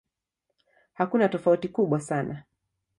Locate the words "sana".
1.99-2.43